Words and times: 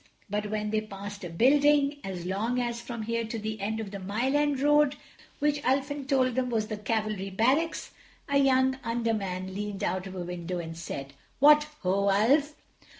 But 0.31 0.49
when 0.49 0.71
they 0.71 0.81
passed 0.81 1.23
a 1.23 1.29
building, 1.29 1.99
as 2.03 2.25
long 2.25 2.59
as 2.59 2.81
from 2.81 3.03
here 3.03 3.23
to 3.25 3.37
the 3.37 3.61
end 3.61 3.79
of 3.79 3.91
the 3.91 3.99
Mile 3.99 4.35
End 4.35 4.59
Road, 4.59 4.95
which 5.37 5.61
Ulfin 5.61 6.07
told 6.07 6.33
them 6.33 6.49
was 6.49 6.69
the 6.69 6.77
Cavalry 6.77 7.29
Barracks, 7.29 7.91
a 8.27 8.39
young 8.39 8.79
Under 8.83 9.13
man 9.13 9.53
leaned 9.53 9.83
out 9.83 10.07
of 10.07 10.15
a 10.15 10.21
window 10.23 10.57
and 10.57 10.75
said: 10.75 11.13
"What 11.37 11.65
ho! 11.81 12.07
Ulf." 12.09 12.55